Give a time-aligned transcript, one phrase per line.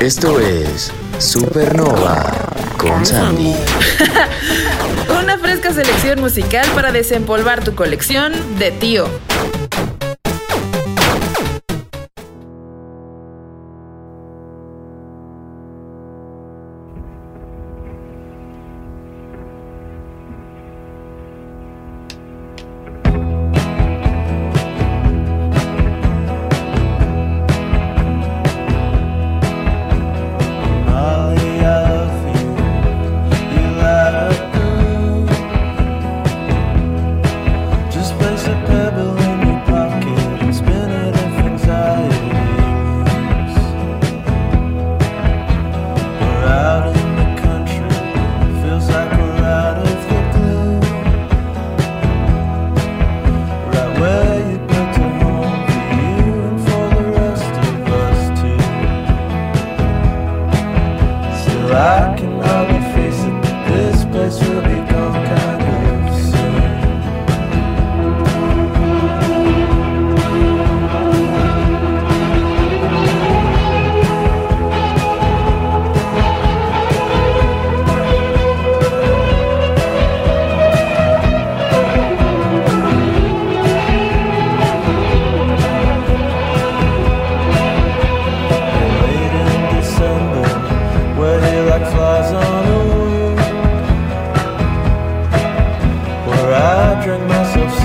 [0.00, 2.30] Esto es Supernova
[2.76, 3.54] con Sandy.
[5.22, 9.08] Una fresca selección musical para desempolvar tu colección de tío.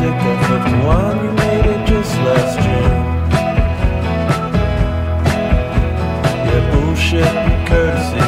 [0.02, 3.05] music, the one you made it just last June.
[6.47, 8.20] Yeah, bullshit and courtesy.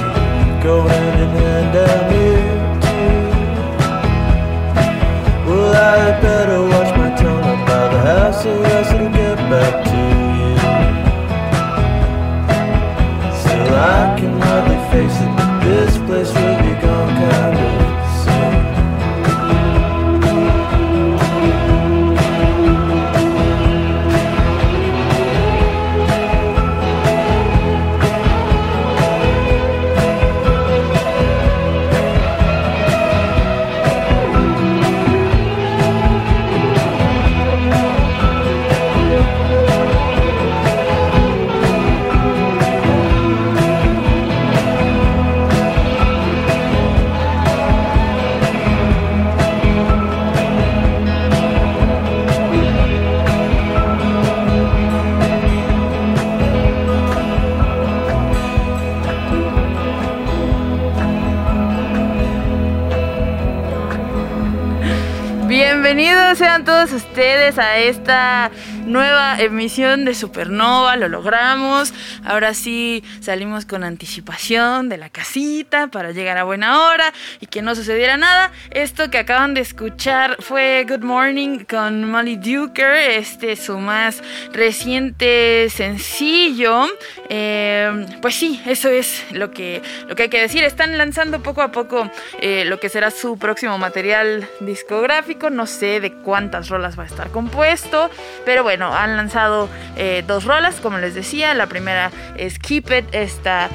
[67.43, 68.51] A esta
[68.85, 71.93] nueva emisión de Supernova, lo logramos.
[72.25, 77.61] Ahora sí salimos con anticipación de la casita para llegar a buena hora y que
[77.61, 78.51] no sucediera nada.
[78.71, 85.69] Esto que acaban de escuchar fue Good Morning con Molly Duker, este su más reciente
[85.69, 86.85] sencillo.
[87.29, 90.63] Eh, pues sí, eso es lo que, lo que hay que decir.
[90.63, 92.09] Están lanzando poco a poco
[92.41, 95.49] eh, lo que será su próximo material discográfico.
[95.49, 98.09] No sé de cuántas rolas va a estar compuesto,
[98.45, 101.53] pero bueno, han lanzado eh, dos rolas, como les decía.
[101.53, 103.69] La primera es Keep It, esta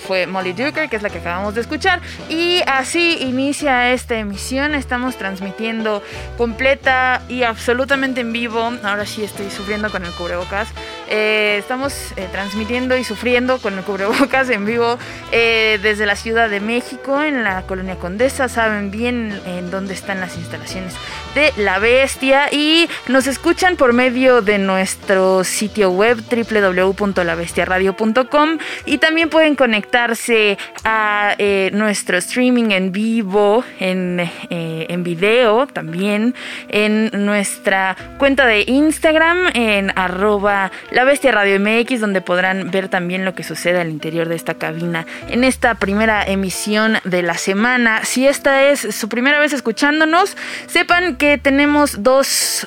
[0.00, 2.00] fue Molly Duker, que es la que acabamos de escuchar.
[2.28, 4.74] Y así inicia esta emisión.
[4.74, 6.02] Estamos transmitiendo
[6.36, 8.72] completa y absolutamente en vivo.
[8.82, 10.68] Ahora sí estoy sufriendo con el cubrebocas.
[11.08, 14.98] Estamos transmitiendo y sufriendo con el cubrebocas en vivo
[15.32, 18.48] eh, desde la Ciudad de México, en la Colonia Condesa.
[18.48, 20.94] Saben bien en dónde están las instalaciones
[21.34, 29.30] de La Bestia y nos escuchan por medio de nuestro sitio web www.labestiaradio.com y también
[29.30, 36.34] pueden conectarse a eh, nuestro streaming en vivo, en, eh, en video también,
[36.68, 43.26] en nuestra cuenta de Instagram, en arroba la bestia radio MX, donde podrán ver también
[43.26, 48.06] lo que sucede al interior de esta cabina en esta primera emisión de la semana.
[48.06, 52.66] Si esta es su primera vez escuchándonos, sepan que tenemos dos,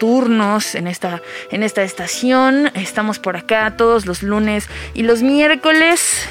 [0.00, 1.22] turnos en esta,
[1.52, 2.72] en esta estación.
[2.74, 6.28] Estamos por acá todos los lunes y los miércoles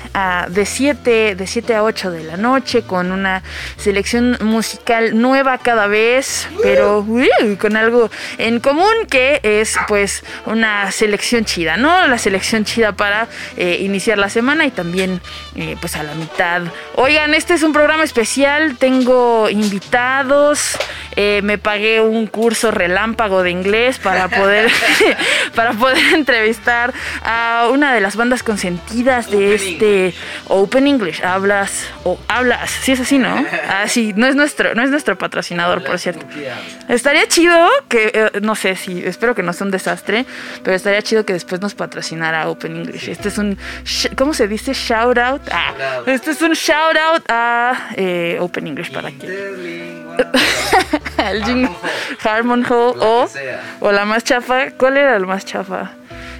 [0.49, 3.41] de, 7, de 7 a 8 de la noche con una
[3.77, 7.07] selección musical nueva cada vez, pero
[7.57, 12.07] con algo en común que es pues una selección selección chida, ¿no?
[12.07, 15.21] La selección chida para eh, iniciar la semana y también
[15.55, 16.63] eh, pues a la mitad.
[16.95, 20.77] Oigan, este es un programa especial, tengo invitados,
[21.15, 24.71] eh, me pagué un curso relámpago de inglés para poder,
[25.55, 26.93] para poder entrevistar
[27.23, 30.13] a una de las bandas consentidas de este
[30.47, 31.23] Open English.
[31.23, 33.45] Hablas o hablas, sí es así, ¿no?
[33.69, 36.25] Ah, sí, no es nuestro, no es nuestro patrocinador, por cierto.
[36.87, 40.25] Estaría chido que, no sé si, espero que no sea un desastre,
[40.63, 43.09] pero estaría chido que después nos patrocinara Open English.
[43.09, 43.59] Este es un,
[44.15, 44.73] ¿cómo se dice?
[44.73, 45.41] Shout out.
[45.51, 50.07] Ah, este es un shout out a eh, Open English para que.
[51.29, 51.69] el jingle
[52.23, 53.29] Harmon Hall o,
[53.81, 54.71] o la más chafa.
[54.71, 55.91] ¿Cuál era el más chafa?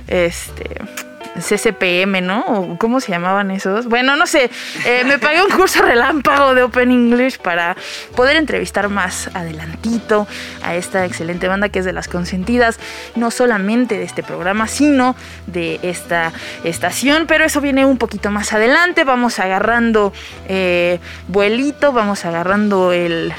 [0.08, 1.07] Este.
[1.42, 2.78] CCPM, ¿no?
[2.80, 3.88] ¿Cómo se llamaban esos?
[3.88, 4.50] Bueno, no sé.
[4.86, 7.76] Eh, me pagué un curso relámpago de Open English para
[8.16, 10.28] poder entrevistar más adelantito
[10.64, 12.80] a esta excelente banda que es de las consentidas,
[13.16, 16.32] no solamente de este programa, sino de esta
[16.64, 17.26] estación.
[17.28, 19.04] Pero eso viene un poquito más adelante.
[19.04, 20.14] Vamos agarrando
[20.48, 23.34] eh, vuelito, vamos agarrando el,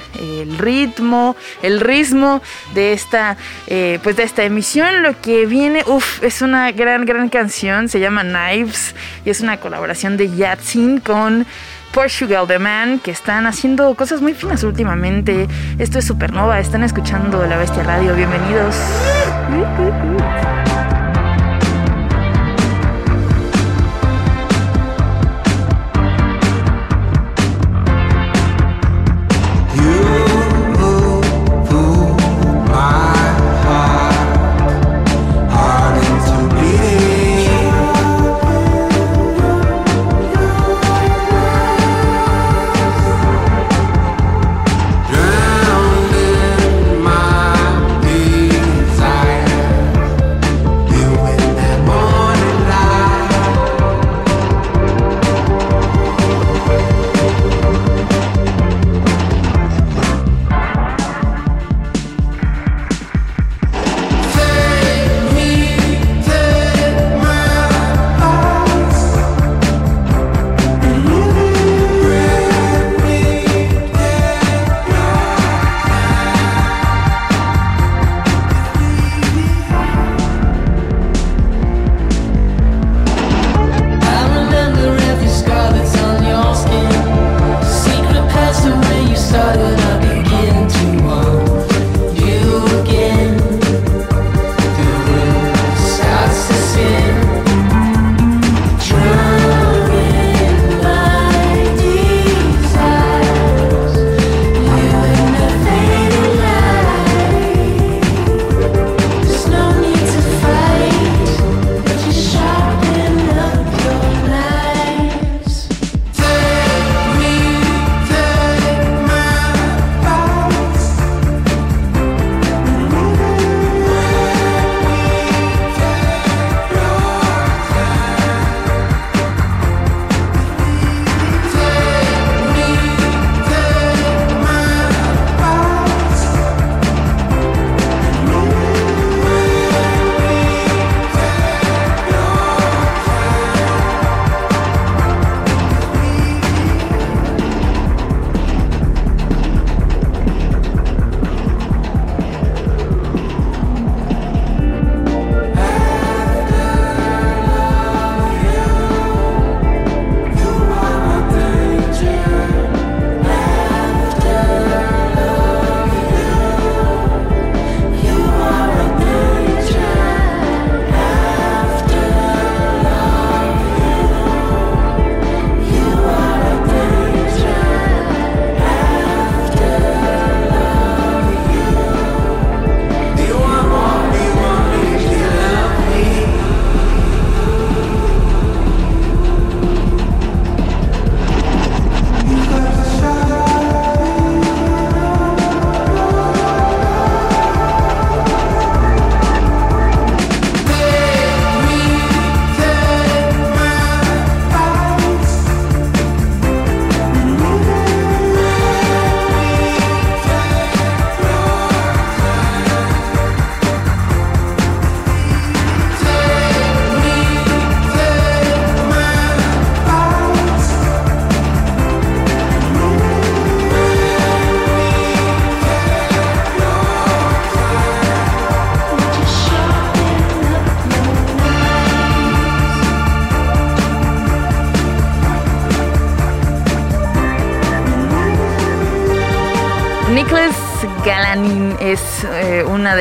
[0.59, 2.43] ritmo, el ritmo
[2.75, 3.37] de esta,
[3.67, 5.03] eh, pues de esta emisión.
[5.03, 8.95] Lo que viene, uff, es una gran, gran canción se llama Knives
[9.25, 11.47] y es una colaboración de Yatsin con
[11.93, 15.49] Portugal The Man, que están haciendo cosas muy finas últimamente.
[15.79, 18.77] Esto es Supernova, están escuchando La Bestia Radio, bienvenidos.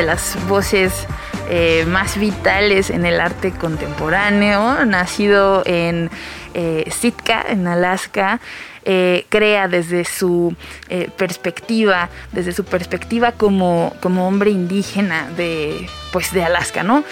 [0.07, 1.05] Las voces
[1.49, 6.09] eh, más vitales en el arte contemporáneo, nacido en
[6.89, 8.39] Sitka, en Alaska.
[9.29, 10.55] Crea desde su
[11.17, 17.03] perspectiva, desde su perspectiva como, como hombre indígena de, pues, de Alaska, ¿no?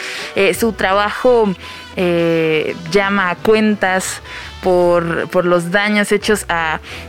[0.58, 1.54] su trabajo
[2.92, 4.22] llama a cuentas
[4.66, 6.48] por, los daños hechos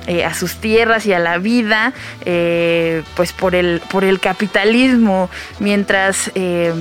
[0.06, 1.94] eh, a, sus tierras y a la vida,
[2.26, 6.74] eh, pues por el, por el capitalismo, mientras eh,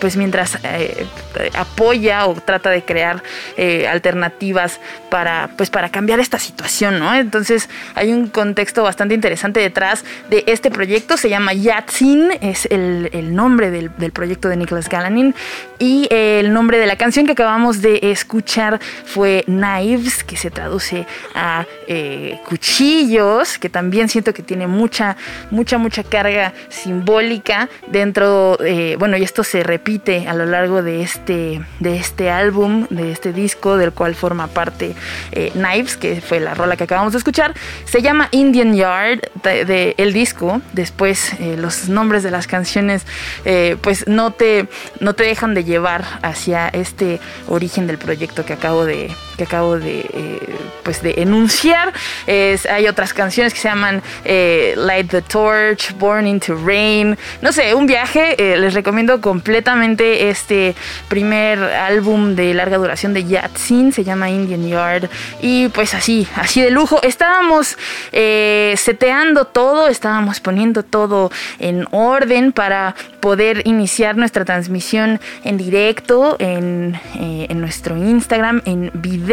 [0.00, 1.06] pues mientras eh,
[1.54, 3.22] apoya o trata de crear
[3.56, 4.80] eh, alternativas
[5.10, 7.14] para, pues para cambiar esta situación, ¿no?
[7.14, 13.10] Entonces hay un contexto bastante interesante detrás de este proyecto, se llama Yatsin, es el,
[13.34, 15.34] nombre del, proyecto de Nicholas Galanin
[15.78, 21.06] y el nombre de la canción que acabamos de escuchar fue Knives, que se traduce
[21.34, 25.16] a eh, cuchillos, que también siento que tiene mucha,
[25.50, 28.58] mucha, mucha carga simbólica dentro,
[28.98, 29.89] bueno, y esto se repite
[30.28, 34.94] a lo largo de este, de este álbum, de este disco, del cual forma parte
[35.32, 37.54] eh, Knives, que fue la rola que acabamos de escuchar.
[37.86, 40.62] Se llama Indian Yard de, el disco.
[40.72, 43.04] Después eh, los nombres de las canciones
[43.44, 44.68] eh, pues no te,
[45.00, 47.18] no te dejan de llevar hacia este
[47.48, 50.38] origen del proyecto que acabo de, que acabo de,
[50.82, 51.94] pues de enunciar.
[52.26, 57.16] Es, hay otras canciones que se llaman Light the Torch, Born into Rain.
[57.40, 58.36] No sé, un viaje.
[58.38, 60.74] les recomiendo completamente este
[61.08, 65.08] primer álbum de larga duración de Yatsin, se llama Indian Yard.
[65.40, 67.00] Y pues así, así de lujo.
[67.02, 67.78] Estábamos
[68.12, 76.36] eh, seteando todo, estábamos poniendo todo en orden para poder iniciar nuestra transmisión en directo
[76.38, 79.29] en, eh, en, nuestro Instagram en video.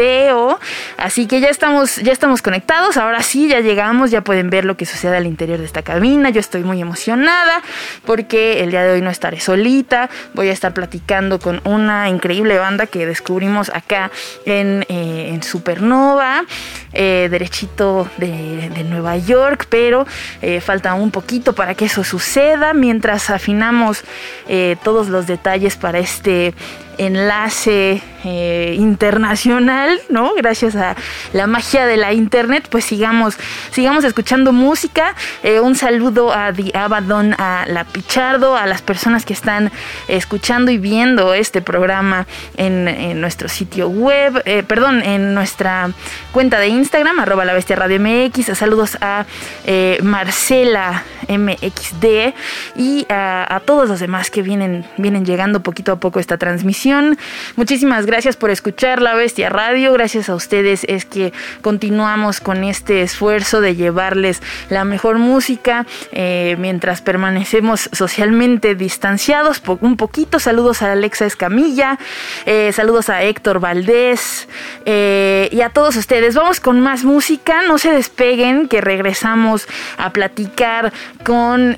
[0.96, 2.96] Así que ya estamos, ya estamos conectados.
[2.96, 6.30] Ahora sí, ya llegamos, ya pueden ver lo que sucede al interior de esta cabina.
[6.30, 7.62] Yo estoy muy emocionada
[8.04, 12.58] porque el día de hoy no estaré solita voy a estar platicando con una increíble
[12.58, 14.10] banda que descubrimos acá
[14.44, 16.44] en, eh, Supernova,
[16.92, 20.06] eh, derechito de, Nueva York, pero
[20.40, 24.02] eh, falta un poquito para que eso suceda mientras afinamos
[24.82, 26.54] todos los detalles para este
[26.98, 30.34] enlace eh, internacional, ¿no?
[30.34, 30.96] Gracias a
[31.32, 33.36] la magia de la internet, pues sigamos,
[33.70, 35.14] sigamos escuchando música.
[35.44, 39.70] Eh, un saludo a The Abaddon, a La Pichardo, a las personas que están
[40.08, 42.26] escuchando y viendo este programa
[42.56, 42.88] en,
[43.20, 45.90] nuestro sitio web, eh, perdón, en nuestra
[46.32, 48.58] cuenta de Instagram, arroba la bestia radio MX.
[48.58, 49.26] Saludos a
[50.02, 52.34] Marcela MXD
[52.76, 56.87] y a, a, todos los demás que vienen, vienen llegando poquito a poco esta transmisión.
[57.56, 59.92] Muchísimas gracias por escuchar La Bestia Radio.
[59.92, 64.40] Gracias a ustedes es que continuamos con este esfuerzo de llevarles
[64.70, 70.38] la mejor música eh, mientras permanecemos socialmente distanciados un poquito.
[70.38, 71.98] Saludos a Alexa Escamilla,
[72.46, 74.48] eh, saludos a Héctor Valdés
[74.86, 76.34] eh, y a todos ustedes.
[76.36, 77.62] Vamos con más música.
[77.68, 79.68] No se despeguen que regresamos
[79.98, 80.92] a platicar
[81.22, 81.76] con,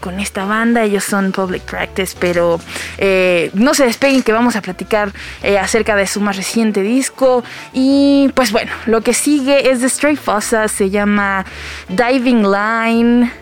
[0.00, 0.82] con esta banda.
[0.82, 2.60] Ellos son Public Practice, pero
[3.54, 5.12] no se despeguen que vamos a platicar
[5.60, 7.42] acerca de su más reciente disco.
[7.72, 11.44] Y pues bueno, lo que sigue es de Stray Fossa, se llama
[11.88, 13.32] Diving Line.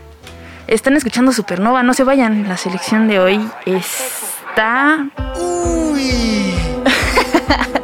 [0.67, 2.47] Están escuchando Supernova, no se vayan.
[2.49, 5.07] La selección de hoy está.
[5.39, 6.55] Uy.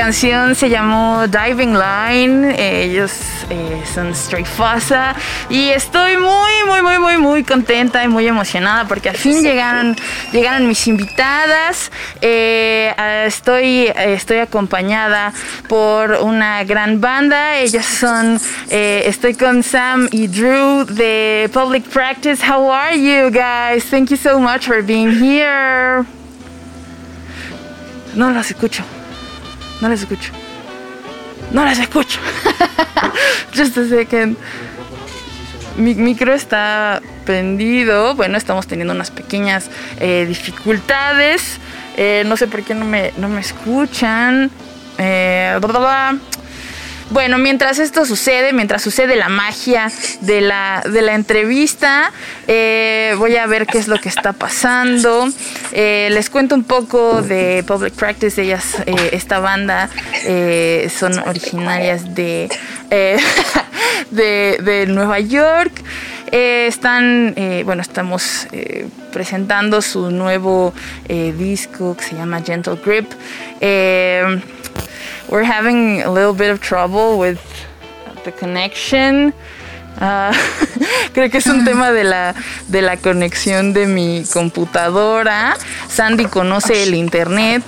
[0.00, 2.54] canción se llamó Diving Line.
[2.56, 3.12] Eh, ellos
[3.50, 5.14] eh, son Stray Fasa.
[5.50, 9.94] Y estoy muy, muy, muy, muy, muy contenta y muy emocionada porque al fin llegaron,
[10.32, 11.92] llegaron mis invitadas.
[12.22, 12.94] Eh,
[13.26, 15.34] estoy, estoy acompañada
[15.68, 17.58] por una gran banda.
[17.58, 18.40] Ellas son.
[18.70, 22.42] estoy con Sam y Drew de Public Practice.
[22.42, 23.84] How are you guys?
[23.90, 26.06] Thank you so much for being here.
[28.14, 28.82] No las escucho.
[29.80, 30.32] No las escucho.
[31.52, 32.20] No las escucho.
[33.56, 34.36] Just a second.
[35.76, 38.14] Mi micro está prendido.
[38.14, 41.58] Bueno, estamos teniendo unas pequeñas eh, dificultades.
[41.96, 44.50] Eh, no sé por qué no me, no me escuchan.
[44.98, 45.58] Eh,
[47.10, 52.12] bueno, mientras esto sucede, mientras sucede la magia de la, de la entrevista,
[52.46, 55.28] eh, voy a ver qué es lo que está pasando.
[55.72, 58.40] Eh, les cuento un poco de Public Practice.
[58.40, 59.90] Ellas, eh, esta banda,
[60.98, 62.48] son originarias de,
[64.10, 65.72] de, de, Nueva York.
[66.30, 68.46] están, bueno, estamos
[69.12, 70.72] presentando su nuevo
[71.08, 73.10] disco que se llama Gentle Grip
[75.28, 77.40] we're having a little bit of trouble with
[78.24, 79.32] the connection.
[80.00, 80.32] Uh,
[81.12, 82.34] creo que es un tema de la,
[82.68, 85.56] de la conexión de mi computadora.
[85.88, 87.62] Sandy conoce el internet.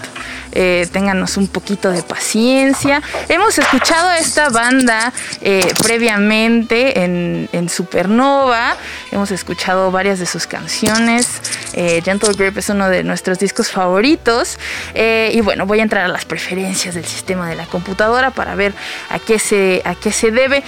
[0.53, 3.03] Eh, ténganos un poquito de paciencia.
[3.29, 8.77] Hemos escuchado a esta banda eh, previamente en, Supernova,
[9.11, 11.41] hemos escuchado varias de sus canciones.
[11.73, 14.59] Eh, Gentle Grip es uno de nuestros discos favoritos.
[14.95, 18.75] y bueno, voy a entrar a las preferencias del sistema de la computadora para ver
[19.09, 20.63] a qué se, a qué se debe.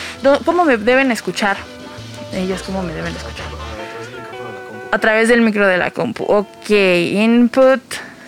[0.44, 1.56] ¿Cómo me deben escuchar?
[2.32, 3.46] Ellos, ¿cómo me deben escuchar?
[4.92, 6.24] A través del micro de la compu.
[6.24, 7.82] Ok, input.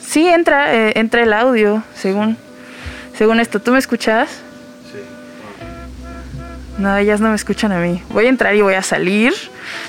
[0.06, 2.36] Sí, entra, eh, entra el audio, según,
[3.16, 3.60] según esto.
[3.60, 4.30] ¿Tú me escuchas?
[4.90, 4.98] Sí.
[6.78, 8.02] No, ellas no me escuchan a mí.
[8.10, 9.34] Voy a entrar y voy a salir.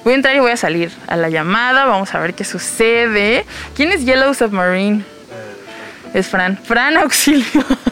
[0.03, 1.85] Voy a entrar y voy a salir a la llamada.
[1.85, 3.45] Vamos a ver qué sucede.
[3.75, 5.05] ¿Quién es Yellow Submarine?
[6.19, 6.57] Es Fran.
[6.57, 7.45] Fran, auxilio.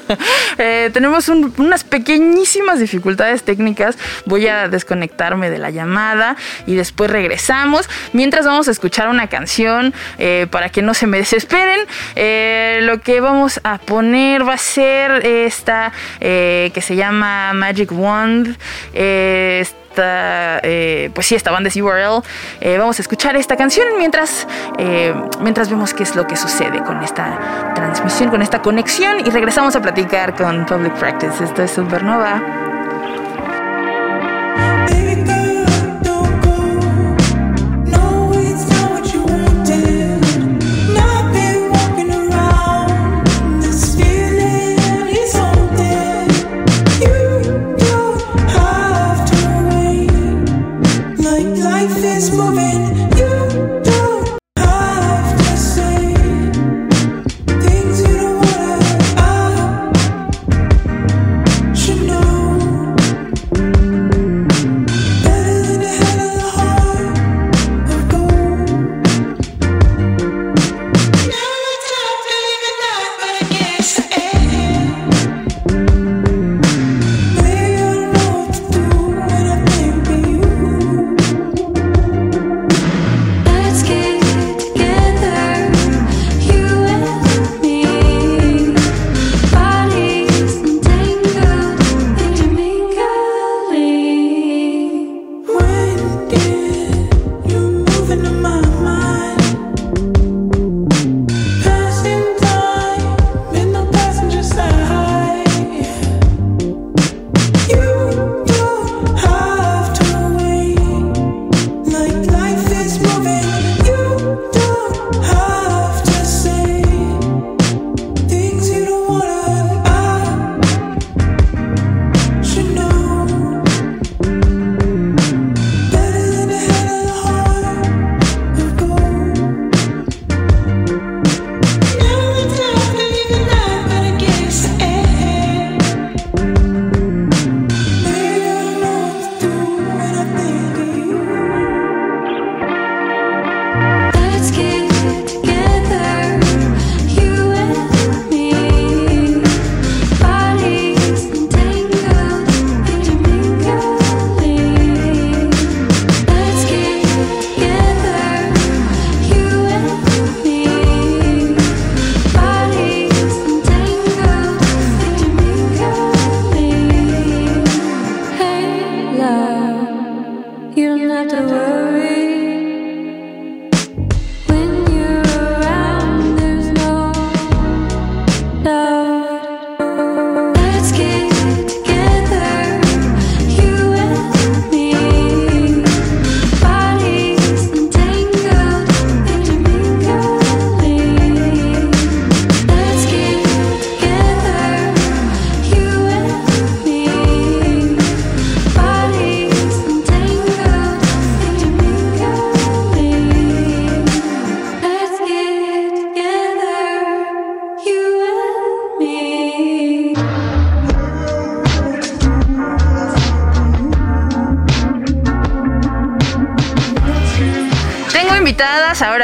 [0.59, 3.97] Eh, tenemos unas pequeñísimas dificultades técnicas.
[4.25, 6.35] Voy a desconectarme de la llamada
[6.67, 7.89] y después regresamos.
[8.13, 11.79] Mientras vamos a escuchar una canción eh, para que no se me desesperen.
[12.15, 18.55] Eh, lo que vamos a poner va a ser esta que se llama Magic Wand.
[20.03, 22.21] Eh, pues sí, esta banda es URL.
[22.61, 26.83] Eh, vamos a escuchar esta canción mientras, eh, mientras vemos qué es lo que sucede
[26.83, 31.43] con esta transmisión, con esta conexión y regresamos a platicar con Public Practice.
[31.43, 32.41] Esto es Supernova.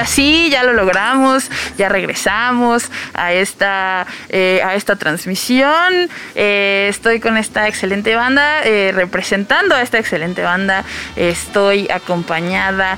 [0.02, 6.10] Ahora sí, ya lo logramos, ya regresamos a esta, eh, a esta transmisión.
[6.34, 10.84] Eh, estoy con esta excelente banda, eh, representando a esta excelente banda.
[11.16, 12.98] Estoy acompañada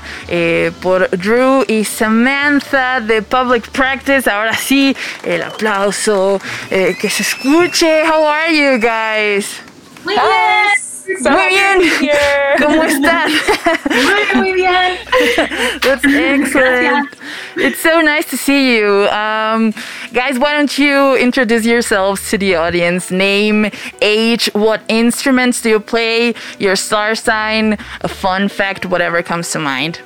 [0.80, 4.30] por Drew y Samantha de Public Practice.
[4.30, 6.40] Ahora sí, el aplauso,
[6.70, 8.02] que se escuche.
[8.08, 9.60] How are you guys?
[11.24, 11.80] So muy bien.
[12.58, 13.30] ¿Cómo están?
[13.90, 14.98] muy, muy bien.
[15.80, 17.08] That's excellent.
[17.56, 19.08] It's so nice to see you.
[19.08, 19.72] Um,
[20.12, 23.10] guys, why don't you introduce yourselves to the audience?
[23.10, 23.70] Name,
[24.02, 29.58] age, what instruments do you play, your star sign, a fun fact, whatever comes to
[29.58, 30.00] mind.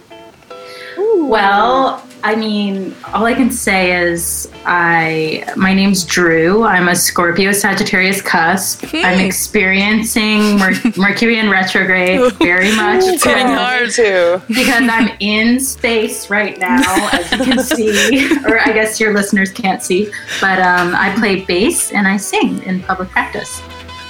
[0.96, 6.64] Well, I mean, all I can say is I my name's Drew.
[6.64, 8.84] I'm a Scorpio Sagittarius cusp.
[8.86, 9.04] Hmm.
[9.04, 13.04] I'm experiencing Mer- Mercury in retrograde very much.
[13.04, 14.42] It's hitting hard too.
[14.48, 19.52] Because I'm in space right now, as you can see, or I guess your listeners
[19.52, 20.10] can't see.
[20.40, 23.62] But um, I play bass and I sing in public practice.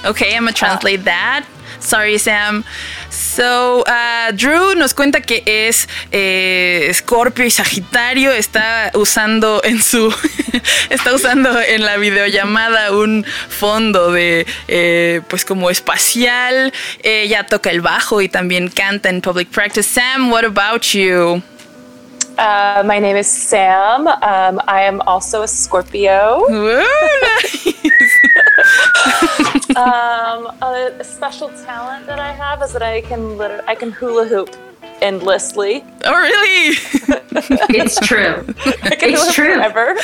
[0.03, 1.45] Okay, I'm gonna translate uh, that.
[1.79, 2.65] Sorry, Sam.
[3.19, 8.31] So, uh, Drew nos cuenta que es eh, Scorpio y Sagitario.
[8.31, 10.13] Está usando en su.
[10.89, 14.47] está usando en la videollamada un fondo de.
[14.69, 16.71] Eh, pues como espacial.
[17.03, 19.89] Ella toca el bajo y también canta en public practice.
[19.89, 21.43] Sam, what about you?
[22.37, 24.07] Uh, my name is Sam.
[24.07, 26.45] Um, I am also a Scorpio.
[26.49, 26.83] Ooh,
[27.43, 27.75] nice.
[29.79, 33.91] um, a, a, special talent that I have is that I can liter- I can
[33.91, 34.55] hula hoop
[35.01, 35.83] endlessly.
[36.05, 36.75] Oh, really?
[37.69, 38.43] it's true.
[38.65, 39.55] it's true.
[39.55, 39.95] Forever.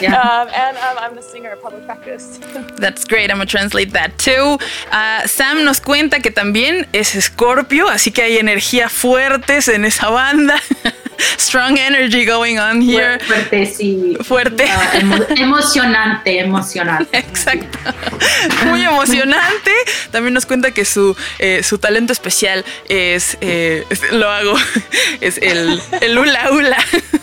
[0.00, 0.20] Yeah.
[0.20, 2.38] Um, and um, I'm the singer of public practice.
[2.76, 3.30] That's great.
[3.30, 4.58] I'm gonna translate that too.
[4.90, 10.10] Uh, Sam nos cuenta que también es Scorpio, así que hay energía fuertes en esa
[10.10, 10.60] banda.
[11.36, 13.18] Strong energy going on here.
[13.20, 14.16] Fuerte, sí.
[14.22, 14.64] Fuerte.
[14.64, 17.18] Uh, emo emocionante, emocionante.
[17.18, 17.78] Exacto.
[18.66, 19.72] Muy emocionante.
[20.10, 24.54] También nos cuenta que su, eh, su talento especial es, eh, lo hago,
[25.20, 26.78] es el, el hula hula.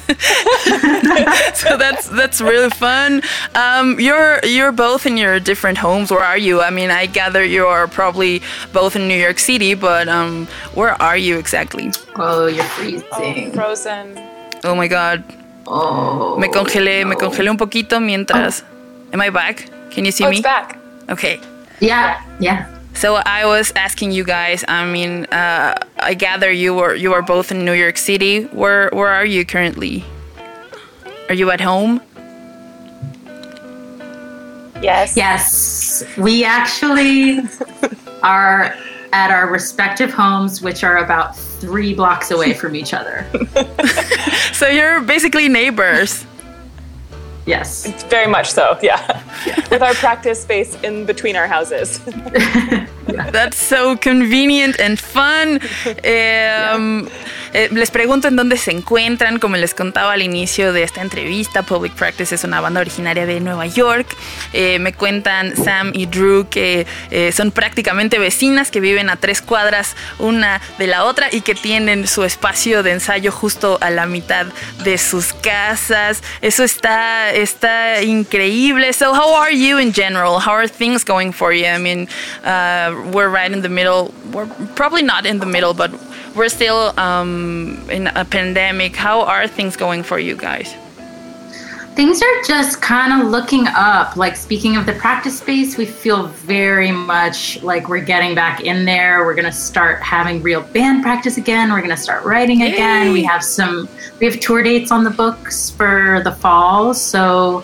[1.53, 3.21] so that's that's really fun.
[3.55, 6.11] Um, you're you're both in your different homes.
[6.11, 6.61] Where are you?
[6.61, 8.41] I mean, I gather you are probably
[8.73, 11.91] both in New York City, but um, where are you exactly?
[12.19, 13.05] Oh, you're freezing.
[13.11, 14.17] Oh, frozen.
[14.63, 15.23] Oh my god.
[15.67, 16.37] Oh.
[16.37, 17.09] Me congelé, no.
[17.09, 18.63] me congelé un poquito mientras.
[18.63, 19.13] Oh.
[19.13, 19.69] Am I back?
[19.91, 20.37] Can you see oh, me?
[20.37, 20.79] It's back.
[21.09, 21.39] Okay.
[21.79, 22.21] Yeah.
[22.39, 22.65] Yeah.
[22.93, 24.65] So I was asking you guys.
[24.67, 28.45] I mean, uh, I gather you were you are both in New York City.
[28.45, 30.03] Where where are you currently?
[31.29, 32.01] Are you at home?
[34.81, 35.15] Yes.
[35.15, 36.03] Yes.
[36.17, 37.41] We actually
[38.23, 38.73] are
[39.13, 43.25] at our respective homes, which are about three blocks away from each other.
[44.53, 46.25] so you're basically neighbors.
[47.47, 47.87] Yes.
[48.09, 49.23] Very much so, yeah.
[49.71, 52.01] With our practice space in between our houses.
[53.07, 55.61] That's so convenient and fun.
[55.85, 57.07] Um, yeah.
[57.53, 59.39] Eh, les pregunto en dónde se encuentran.
[59.39, 63.39] Como les contaba al inicio de esta entrevista, Public Practice es una banda originaria de
[63.39, 64.07] Nueva York.
[64.53, 69.41] Eh, me cuentan Sam y Drew que eh, son prácticamente vecinas que viven a tres
[69.41, 74.05] cuadras una de la otra y que tienen su espacio de ensayo justo a la
[74.05, 74.47] mitad
[74.83, 76.21] de sus casas.
[76.41, 78.93] Eso está, está increíble.
[78.93, 80.39] So, how are you in general?
[80.39, 81.67] How are things going for you?
[81.67, 82.07] I mean,
[82.43, 84.13] uh, we're right in the middle.
[84.31, 85.91] We're probably not in the middle, but
[86.35, 88.95] we're still um, in a pandemic.
[88.95, 90.73] How are things going for you guys?
[91.97, 94.15] Things are just kind of looking up.
[94.17, 98.85] Like, speaking of the practice space, we feel very much like we're getting back in
[98.85, 99.25] there.
[99.25, 101.71] We're going to start having real band practice again.
[101.71, 102.73] We're going to start writing Yay.
[102.73, 103.13] again.
[103.13, 106.93] We have some, we have tour dates on the books for the fall.
[106.93, 107.63] So,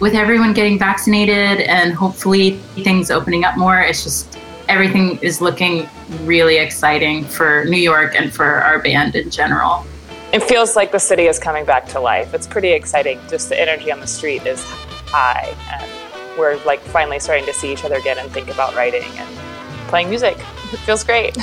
[0.00, 4.36] with everyone getting vaccinated and hopefully things opening up more, it's just
[4.68, 5.88] everything is looking
[6.24, 9.86] really exciting for New York and for our band in general.
[10.30, 12.34] It feels like the city is coming back to life.
[12.34, 13.18] It's pretty exciting.
[13.30, 14.62] Just the energy on the street is
[15.06, 19.10] high, and we're like finally starting to see each other again and think about writing
[19.16, 20.36] and playing music.
[20.72, 21.34] It feels great.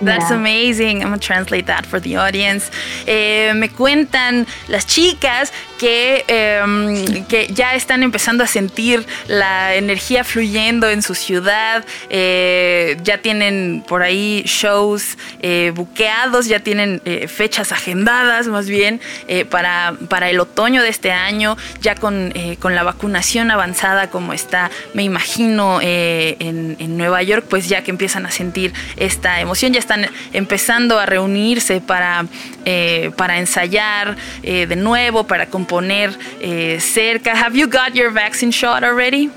[0.00, 0.36] That's yeah.
[0.36, 1.02] amazing.
[1.02, 2.70] I'm gonna translate that for the audience.
[3.06, 10.24] Eh, me cuentan las chicas que, eh, que ya están empezando a sentir la energía
[10.24, 11.84] fluyendo en su ciudad.
[12.10, 19.00] Eh, ya tienen por ahí shows eh, buqueados, ya tienen eh, fechas agendadas más bien
[19.28, 24.32] eh, para, para el otoño de este año, ya con, con la vacunación avanzada como
[24.32, 29.40] está, me imagino, en, en Nueva York, pues ya que empiezan a sentir sentir esta
[29.40, 32.26] emoción, ya están empezando a reunirse para,
[32.64, 37.32] eh, para ensayar eh, de nuevo, para componer eh, cerca.
[37.32, 39.30] Have you got your vaccine shot already?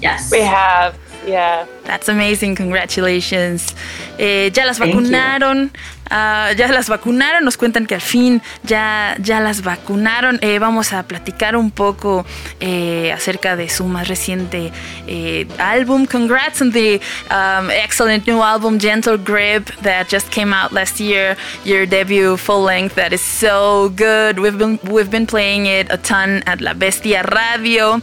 [0.00, 0.30] Yes.
[0.30, 0.94] We have.
[1.26, 1.66] Yeah.
[1.84, 2.56] That's amazing.
[2.56, 3.74] Congratulations.
[4.18, 5.70] Eh, ya las vacunaron.
[6.12, 10.38] Uh, ya las vacunaron, nos cuentan que al fin ya, ya las vacunaron.
[10.42, 12.26] Eh, vamos a platicar un poco
[12.60, 14.72] eh, acerca de su más reciente
[15.06, 16.04] eh, álbum.
[16.04, 21.34] Congrats on the um, excellent new album, Gentle Grip, that just came out last year.
[21.64, 24.38] Your debut full length, that is so good.
[24.38, 27.94] We've been we've been playing it a ton at La Bestia Radio.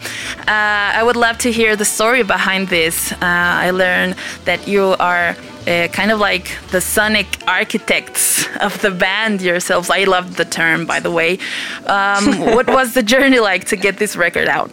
[0.48, 3.12] Uh, I would love to hear the story behind this.
[3.12, 5.36] Uh, I learned that you are
[5.70, 9.90] uh, kind of like the sonic architects of the band yourselves.
[9.90, 11.38] I love the term, by the way.
[11.86, 14.72] Um, what was the journey like to get this record out?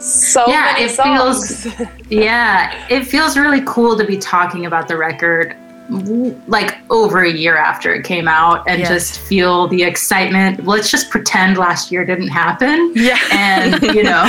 [0.00, 1.64] So yeah, many it songs.
[1.64, 5.65] feels yeah, it feels really cool to be talking about the record w-
[6.48, 8.88] like over a year after it came out and Yes.
[8.88, 10.64] just feel the excitement.
[10.66, 12.92] Let's just pretend last year didn't happen.
[12.94, 13.18] Yeah.
[13.32, 14.24] And, you know,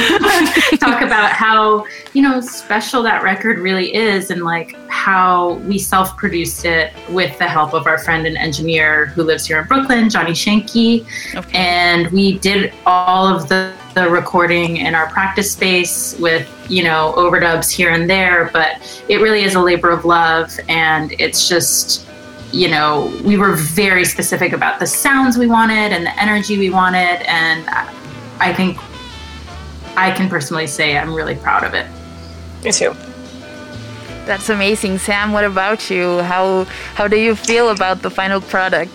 [0.80, 6.66] talk about how, you know, special that record really is and like how we self-produced
[6.66, 10.32] it with the help of our friend and engineer who lives here in Brooklyn, Johnny
[10.32, 11.58] Shanky Okay.
[11.58, 17.14] and we did all of the, the recording in our practice space with you know
[17.18, 22.06] overdubs here and there but it really is a labor of love and it's just
[22.52, 26.70] you know we were very specific about the sounds we wanted and the energy we
[26.70, 27.94] wanted and I-
[28.40, 28.78] i think
[29.98, 31.88] i can personally say i'm really proud of it
[32.64, 32.94] Me too.
[34.28, 35.32] That's amazing, Sam.
[35.32, 36.20] What about you?
[36.20, 38.92] How how do you feel about the final product?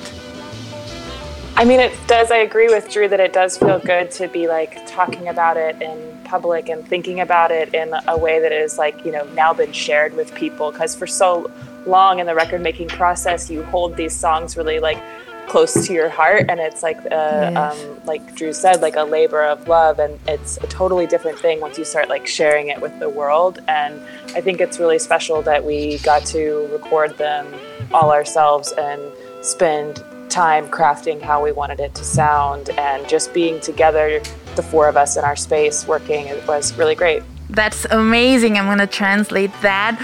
[1.56, 2.30] I mean, it does.
[2.30, 5.80] I agree with Drew that it does feel good to be like talking about it
[5.80, 9.54] in public and thinking about it in a way that is like, you know, now
[9.54, 10.70] been shared with people.
[10.70, 11.50] Because for so
[11.86, 14.98] long in the record making process, you hold these songs really like
[15.48, 16.46] close to your heart.
[16.48, 17.56] And it's like, uh, Yes.
[17.56, 19.98] um, like Drew said, like a labor of love.
[19.98, 23.60] And it's a totally different thing once you start like sharing it with the world.
[23.68, 24.00] And
[24.34, 27.52] I think it's really special that we got to record them
[27.92, 29.00] all ourselves and
[29.42, 34.22] spend time crafting how we wanted it to sound and just being together
[34.56, 37.22] the four of us in our space working it was really great
[37.54, 38.56] That's amazing.
[38.56, 39.96] I'm gonna translate that.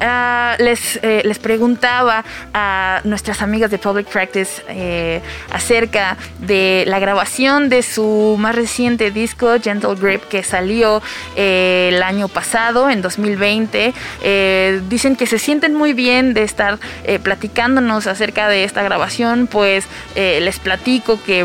[0.00, 5.20] Ah, les, eh, les preguntaba a nuestras amigas de Public Practice eh,
[5.52, 11.02] acerca de la grabación de su más reciente disco, Gentle Grip, que salió
[11.36, 13.92] eh, el año pasado, en 2020.
[14.22, 19.46] Eh, dicen que se sienten muy bien de estar eh, platicándonos acerca de esta grabación,
[19.46, 21.44] pues eh, les platico que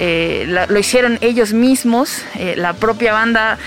[0.00, 2.22] la- lo hicieron ellos mismos,
[2.56, 3.58] la propia banda,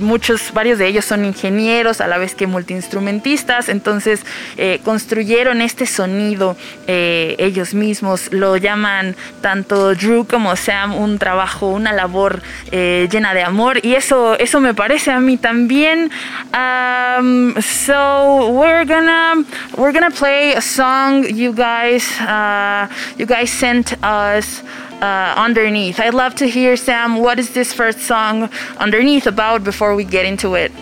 [0.00, 4.24] muchos, varios ellos son ingenieros a la vez que multiinstrumentistas, entonces
[4.56, 11.68] eh, construyeron este sonido eh, ellos mismos, lo llaman tanto Drew como Sam un trabajo,
[11.68, 16.10] una labor eh, llena de amor y eso, eso me parece a mí también.
[16.52, 19.44] Um, so we're gonna
[19.76, 24.62] we're gonna play a song you guys uh, you guys sent us
[25.02, 25.98] uh, underneath.
[26.00, 27.18] I'd love to hear Sam.
[27.18, 30.72] What is this first song underneath about before we get into it?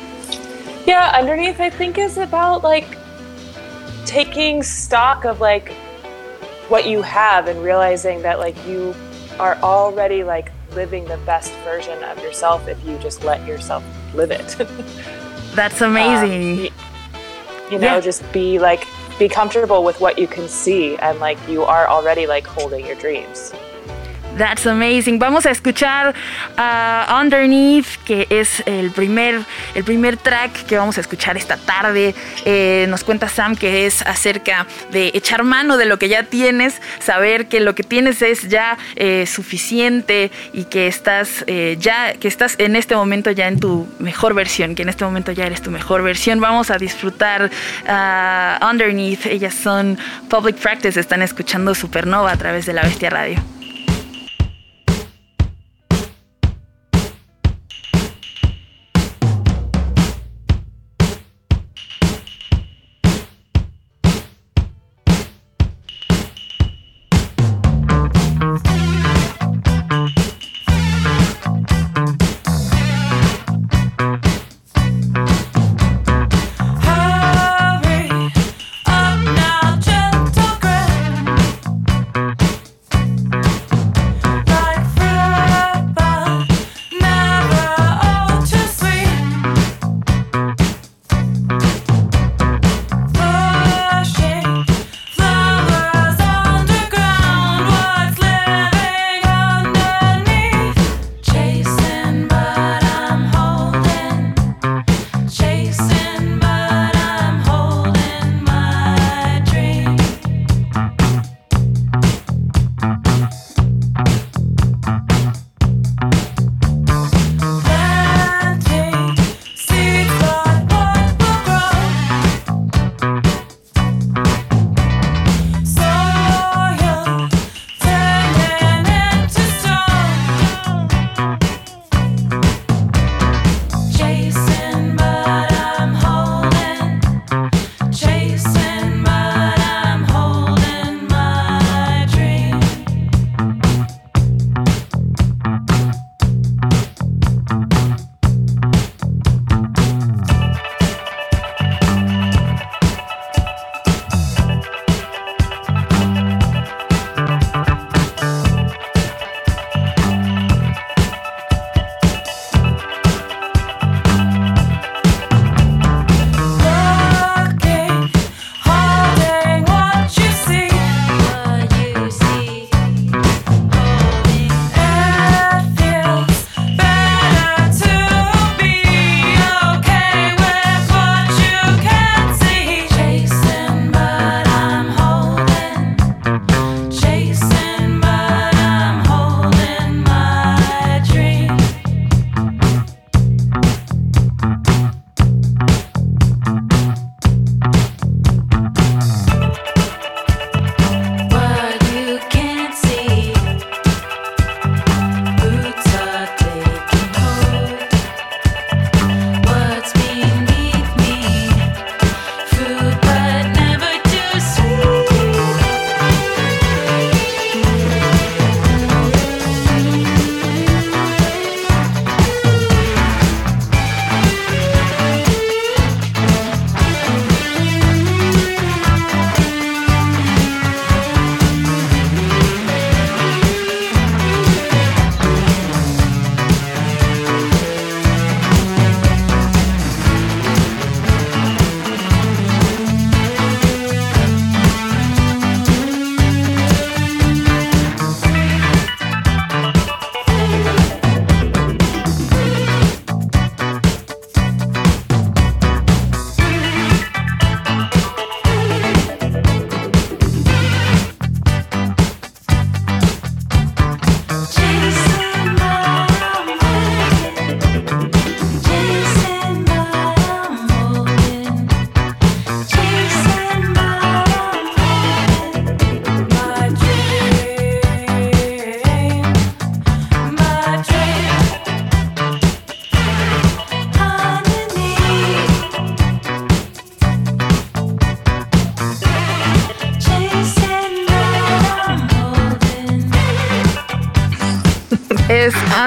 [0.86, 2.86] yeah underneath i think is about like
[4.06, 5.70] taking stock of like
[6.68, 8.94] what you have and realizing that like you
[9.38, 14.30] are already like living the best version of yourself if you just let yourself live
[14.30, 14.56] it
[15.54, 16.58] That's Um, amazing.
[16.58, 16.70] y-
[17.70, 18.00] you know Yeah.
[18.00, 18.86] just be like
[19.18, 22.96] be comfortable with what you can see and like you are already like holding your
[22.96, 23.52] dreams
[24.36, 25.18] That's amazing.
[25.18, 26.14] Vamos a escuchar
[26.56, 29.40] uh, Underneath, que es el primer,
[29.74, 32.14] el primer track que vamos a escuchar esta tarde.
[32.44, 36.80] Eh, nos cuenta Sam que es acerca de echar mano de lo que ya tienes,
[37.00, 42.28] saber que lo que tienes es ya eh, suficiente y que estás eh, ya, que
[42.28, 45.62] estás en este momento ya en tu mejor versión, que en este momento ya eres
[45.62, 46.40] tu mejor versión.
[46.40, 47.50] Vamos a disfrutar
[47.88, 49.26] uh, Underneath.
[49.26, 53.57] Ellas son Public Practice, están escuchando Supernova a través de la Bestia Radio.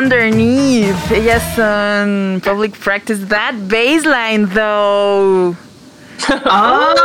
[0.02, 1.12] Underneath.
[1.12, 3.20] Yes, son Public Practice.
[3.26, 5.56] That baseline, though.
[6.24, 6.96] Oh.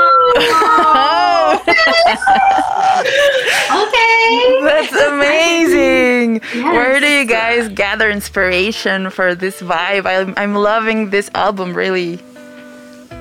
[0.43, 1.63] oh.
[3.83, 4.61] okay.
[4.65, 6.41] That's amazing.
[6.55, 6.73] Yes.
[6.73, 10.07] Where do you guys gather inspiration for this vibe?
[10.07, 12.17] I'm, I'm loving this album, really.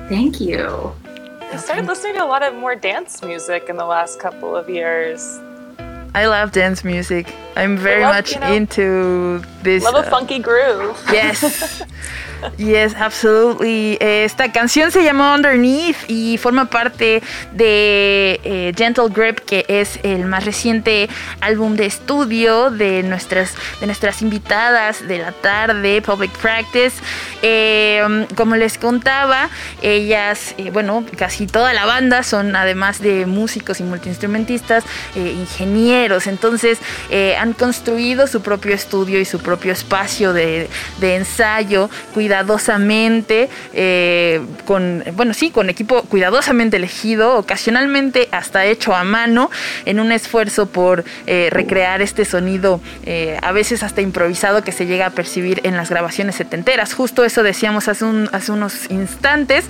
[0.08, 0.92] Thank you.
[1.52, 4.70] I started listening to a lot of more dance music in the last couple of
[4.70, 5.38] years.
[6.16, 7.30] I love dance music.
[7.56, 9.84] I'm very love, much you know, into this.
[9.84, 10.98] Love a uh, funky groove.
[11.12, 11.82] Yes.
[12.56, 13.98] Yes, absolutely.
[14.00, 17.22] Esta canción se llama Underneath y forma parte
[17.52, 21.08] de eh, Gentle Grip, que es el más reciente
[21.40, 26.96] álbum de estudio de nuestras, de nuestras invitadas de la tarde, Public Practice.
[27.42, 29.50] Eh, como les contaba,
[29.82, 34.84] ellas, eh, bueno, casi toda la banda son además de músicos y multiinstrumentistas,
[35.14, 36.26] eh, ingenieros.
[36.26, 36.78] Entonces
[37.10, 40.68] eh, han construido su propio estudio y su propio espacio de,
[41.00, 41.90] de ensayo
[42.26, 49.48] cuidadosamente, eh, con, bueno, sí, con equipo cuidadosamente elegido, ocasionalmente hasta hecho a mano,
[49.84, 54.86] en un esfuerzo por eh, recrear este sonido, eh, a veces hasta improvisado que se
[54.86, 56.94] llega a percibir en las grabaciones setenteras.
[56.94, 59.66] Justo eso decíamos hace, hace unos instantes.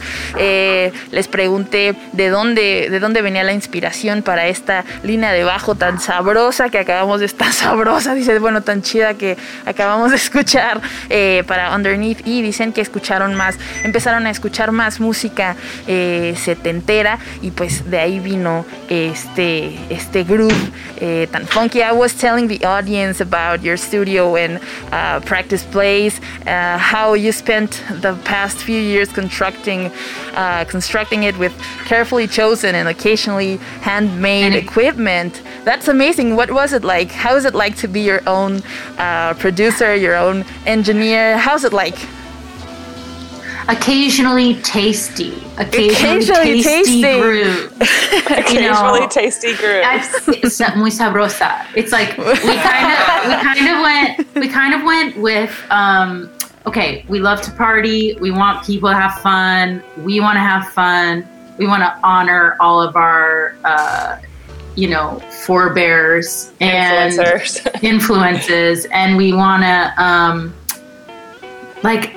[1.11, 6.01] Les pregunté de dónde, de dónde venía la inspiración para esta línea de bajo tan
[6.01, 9.37] sabrosa que acabamos de estar sabrosa, dice, bueno, tan chida que
[9.67, 10.81] acabamos de escuchar
[11.47, 17.51] para Underneath y dicen que escucharon más, empezaron a escuchar más música eh, setentera y
[17.51, 20.71] pues de ahí vino este, este groove
[21.01, 21.83] eh, tan funky.
[21.83, 24.61] I was telling the audience about your studio and
[24.93, 29.91] uh, practice plays, uh, how you spent the past few years constructing,
[30.35, 31.53] uh, constructing it with
[31.87, 35.43] carefully chosen and occasionally handmade And equipment.
[35.65, 36.37] That's amazing.
[36.37, 37.11] What was it like?
[37.11, 38.63] How is it like to be your own
[38.99, 41.37] uh, producer, your own engineer?
[41.39, 41.99] How's it like?
[43.69, 45.35] Occasionally tasty.
[45.59, 47.21] Occasionally, Occasionally tasty, tasty.
[47.21, 47.73] groove.
[48.31, 49.83] Occasionally know, tasty groove.
[50.29, 51.67] It's, muy sabrosa.
[51.75, 56.31] It's like we kind of we kind of went we kind of went with um
[56.67, 60.69] okay, we love to party, we want people to have fun, we want to have
[60.69, 61.27] fun,
[61.59, 64.21] we want to honor all of our uh
[64.77, 67.83] you know, forebears and Influencers.
[67.83, 70.55] influences and we want to um
[71.83, 72.17] like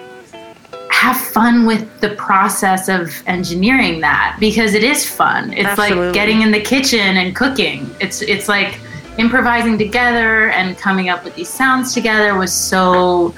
[1.00, 5.54] have fun with the process of engineering that because it is fun.
[5.54, 6.08] It's Absolutely.
[6.08, 7.90] like getting in the kitchen and cooking.
[8.02, 8.82] It's it's like
[9.18, 13.34] improvising together and coming up with these sounds together was so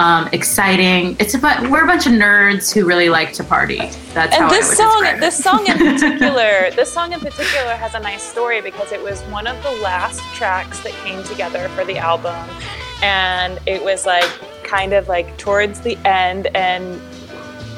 [0.00, 1.16] um, exciting.
[1.20, 3.78] It's about we're a bunch of nerds who really like to party.
[4.12, 7.76] That's how and I this would song this song in particular this song in particular
[7.76, 11.68] has a nice story because it was one of the last tracks that came together
[11.68, 12.48] for the album.
[13.00, 14.28] And it was like
[14.66, 17.00] kind of like towards the end and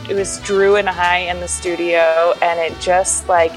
[0.08, 3.52] it was drew and i in the studio and it just like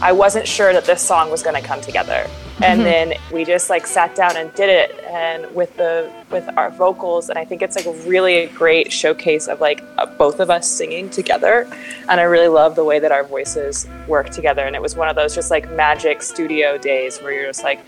[0.00, 2.28] i wasn't sure that this song was going to come together.
[2.62, 2.84] And mm-hmm.
[2.84, 7.28] then we just like sat down and did it and with the with our vocals
[7.28, 9.82] and i think it's like a really great showcase of like
[10.16, 11.68] both of us singing together.
[12.08, 15.08] And i really love the way that our voices work together and it was one
[15.08, 17.80] of those just like magic studio days where you're just like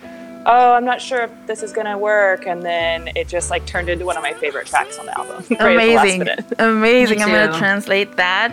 [0.48, 3.64] oh i'm not sure if this is going to work and then it just like
[3.66, 6.26] turned into one of my favorite tracks on the album Amazing,
[6.58, 7.22] amazing.
[7.22, 7.58] I'm gonna too.
[7.58, 8.52] translate that.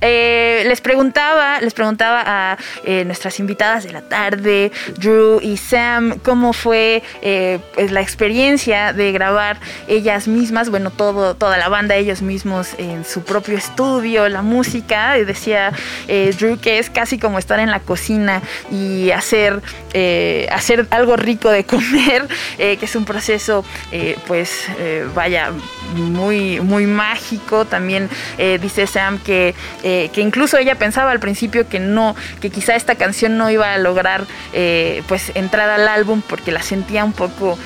[0.00, 6.18] Eh, les preguntaba, les preguntaba a eh, nuestras invitadas de la tarde, Drew y Sam,
[6.22, 11.96] cómo fue eh, pues, la experiencia de grabar ellas mismas, bueno, todo, toda la banda,
[11.96, 15.18] ellos mismos en su propio estudio, la música.
[15.18, 15.72] Y decía
[16.08, 21.16] eh, Drew que es casi como estar en la cocina y hacer, eh, hacer algo
[21.16, 22.28] rico de comer,
[22.58, 25.52] eh, que es un proceso, eh, pues, eh, vaya,
[25.94, 27.64] muy, muy mágico.
[27.64, 28.08] También
[28.60, 33.36] dice Sam que, que incluso ella pensaba al principio que no, que quizá esta canción
[33.36, 34.24] no iba a lograr,
[35.06, 37.58] pues, entrar al álbum porque la sentía un poco...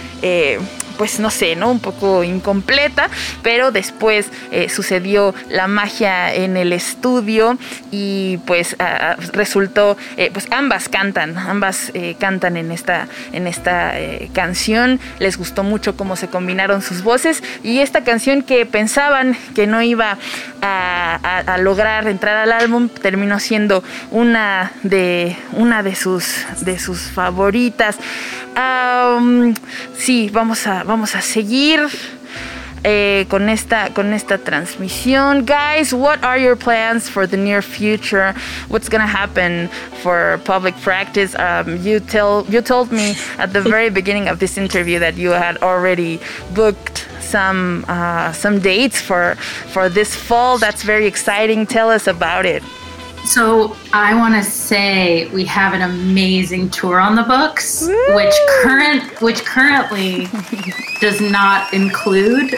[0.98, 1.70] pues no sé, ¿no?
[1.70, 3.08] Un poco incompleta,
[3.42, 7.56] pero después eh, sucedió la magia en el estudio
[7.90, 8.76] y pues
[9.32, 15.38] resultó, eh, pues ambas cantan, ambas eh, cantan en esta, en esta eh, canción, les
[15.38, 20.18] gustó mucho cómo se combinaron sus voces y esta canción que pensaban que no iba
[20.60, 26.78] a, a- a lograr entrar al álbum terminó siendo una de, una de, sus, de
[26.78, 27.96] sus favoritas.
[28.58, 29.54] Am,
[29.96, 31.80] sí, vamos a, vamos a seguir
[32.82, 35.46] eh, con, esta, con esta transmisión.
[35.46, 38.34] Guys, what are your plans for the near future?
[38.68, 39.68] What's going to happen
[40.02, 41.36] for public practice?
[41.36, 45.30] Um, you, tell, you told me at the very beginning of this interview that you
[45.30, 46.18] had already
[46.52, 49.36] booked some uh, some dates for
[49.68, 50.58] for this fall.
[50.58, 51.66] That's very exciting.
[51.66, 52.62] Tell us about it.
[53.28, 58.16] So I want to say we have an amazing tour on the books, Woo!
[58.16, 60.28] which current which currently
[61.02, 62.54] does not include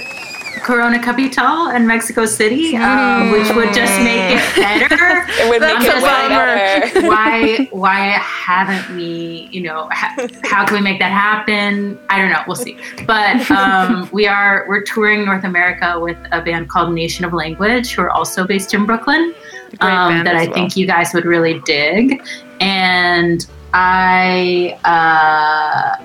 [0.63, 5.27] Corona Capital and Mexico City, um, which would just make it better.
[5.41, 7.07] It would make That's it way better.
[7.09, 12.31] why why haven't we you know ha- how can we make that happen i don't
[12.31, 16.93] know we'll see but um, we are we're touring north america with a band called
[16.93, 19.35] nation of language who are also based in brooklyn
[19.81, 20.53] um, that i well.
[20.55, 22.23] think you guys would really dig
[22.61, 25.97] and i uh,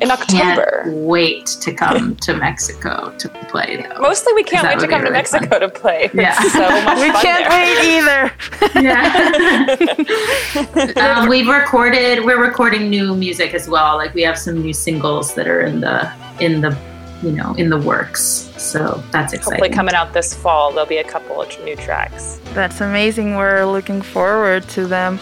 [0.00, 0.82] In can't October.
[0.86, 4.92] wait to come to mexico to play though Mostly we can't wait to would be
[4.92, 6.10] come to really Mexico to play.
[6.14, 6.34] Yeah.
[6.38, 7.56] It's so much We fun can't there.
[7.56, 8.32] wait either.
[10.96, 11.16] yeah.
[11.22, 12.24] um, we've recorded.
[12.24, 13.96] We're recording new music as well.
[13.96, 16.76] Like we have some new singles that are in the in the
[17.22, 18.50] you know in the works.
[18.58, 19.72] So that's Hopefully exciting.
[19.76, 22.38] coming out this fall, there'll be a couple of new tracks.
[22.54, 23.36] That's amazing.
[23.36, 25.18] We're looking forward to them.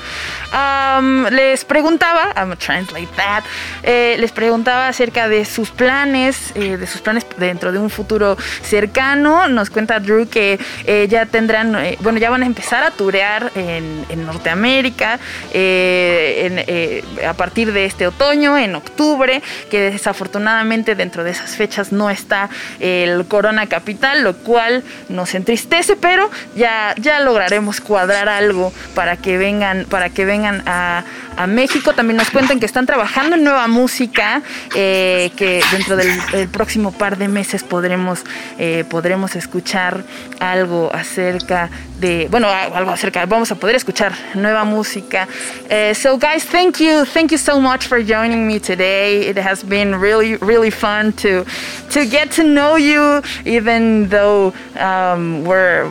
[0.53, 3.43] Um, les preguntaba, I'm gonna translate that.
[3.83, 8.37] eh, les preguntaba acerca de sus planes, eh, de sus planes dentro de un futuro
[8.63, 9.49] cercano.
[9.49, 13.51] Nos cuenta Drew que eh, ya tendrán, eh, bueno, ya van a empezar a turear
[13.57, 15.19] en, en Norteamérica
[15.53, 21.57] eh, en, eh, a partir de este otoño, en octubre, que desafortunadamente dentro de esas
[21.57, 28.29] fechas no está el Corona Capital, lo cual nos entristece, pero ya, ya lograremos cuadrar
[28.29, 31.05] algo para que vengan, para que vengan a,
[31.37, 31.93] a México.
[31.93, 34.43] También nos cuentan que están trabajando en nueva música,
[34.75, 38.25] eh, que dentro del el próximo par de meses podremos,
[38.59, 40.05] eh, podremos escuchar
[40.41, 41.71] algo acerca
[42.05, 45.27] de, bueno, algo acerca, vamos a poder escuchar nueva música.
[45.71, 49.27] Eh, so guys, thank you, thank you so much for joining me today.
[49.27, 51.45] It has been really, really fun to
[51.91, 55.91] to get to know you, even though um, we're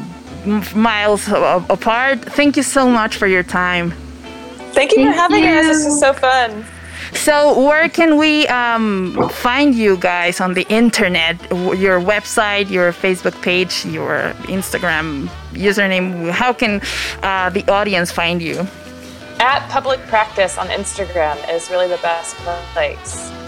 [0.76, 1.28] miles
[1.70, 2.20] apart.
[2.36, 3.92] Thank you so much for your time.
[4.74, 5.66] Thank you for Thank having us.
[5.66, 5.94] This you.
[5.94, 6.66] is so fun.
[7.14, 11.36] So, where can we um, find you guys on the internet?
[11.52, 16.32] Your website, your Facebook page, your Instagram username.
[16.32, 16.82] How can
[17.22, 18.68] uh, the audience find you?
[19.40, 22.36] At Public Practice on Instagram is really the best
[22.74, 23.43] place.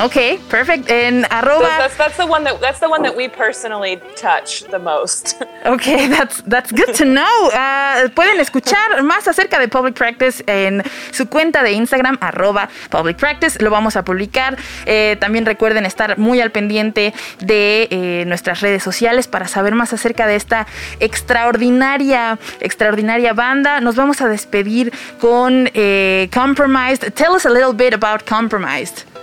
[0.00, 0.86] Okay, perfect.
[0.86, 1.66] That's, arroba.
[1.66, 5.36] that's, that's the one that that's the one that we personally touch the most.
[5.66, 7.50] Okay, that's that's good to know.
[7.52, 13.16] Ah, pueden escuchar más acerca de Public Practice en su cuenta de Instagram arroba Public
[13.16, 13.60] Practice.
[13.60, 14.56] Lo vamos a publicar.
[14.86, 19.92] Eh, también recuerden estar muy al pendiente de eh, nuestras redes sociales para saber más
[19.92, 20.68] acerca de esta
[21.00, 23.80] extraordinaria extraordinaria banda.
[23.80, 27.12] Nos vamos a despedir con eh, Compromised.
[27.14, 29.17] Tell us a little bit about Compromised.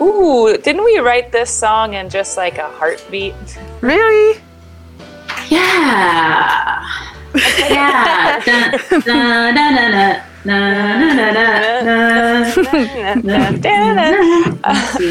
[0.00, 3.34] Ooh, didn't we write this song in just like a heartbeat?
[3.80, 4.40] Really?
[5.48, 6.84] Yeah.
[7.34, 8.40] yeah.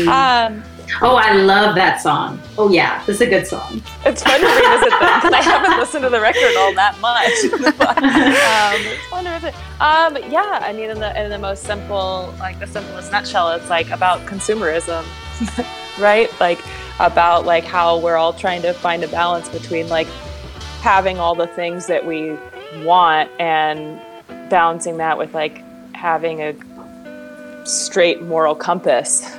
[0.08, 0.64] um,
[1.04, 2.40] Oh, I love that song.
[2.60, 3.82] Oh yeah, this is a good song.
[4.06, 7.32] it's fun to revisit them 'cause I haven't listened to the record all that much.
[7.92, 9.56] Um, it's fun to revisit.
[9.82, 13.70] Um, yeah, I mean, in the in the most simple, like the simplest nutshell, it's
[13.70, 15.04] like about consumerism,
[16.00, 16.30] right?
[16.40, 16.60] Like
[17.00, 20.08] about like how we're all trying to find a balance between like
[20.82, 22.38] having all the things that we
[22.84, 24.00] want and
[24.52, 25.64] balancing that with like
[25.96, 26.54] having a
[27.66, 29.36] straight moral compass.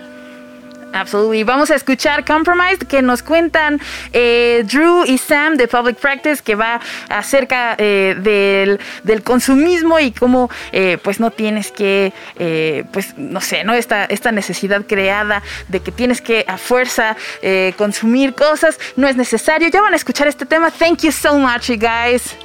[0.92, 1.44] Absolutely.
[1.44, 3.80] Vamos a escuchar Compromised que nos cuentan
[4.12, 10.12] eh, Drew y Sam de Public Practice que va acerca eh, del, del consumismo y
[10.12, 13.74] cómo eh, pues no tienes que, eh, pues no sé, ¿no?
[13.74, 19.16] Esta, esta necesidad creada de que tienes que a fuerza eh, consumir cosas no es
[19.16, 19.68] necesario.
[19.68, 20.70] Ya van a escuchar este tema.
[20.70, 22.36] Thank you so much, you guys.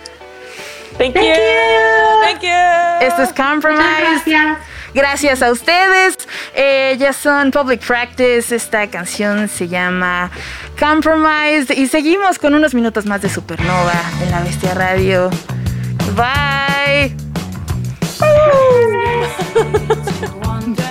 [0.98, 1.22] Thank, you.
[2.24, 3.06] Thank you.
[3.06, 4.26] Esto es Compromised.
[4.26, 4.58] Gracias.
[4.94, 6.18] Gracias a ustedes.
[6.56, 8.56] Eh, ya son Public Practice.
[8.56, 10.32] Esta canción se llama
[10.80, 11.76] Compromised.
[11.76, 15.30] Y seguimos con unos minutos más de Supernova en la Bestia Radio.
[16.16, 17.16] Bye.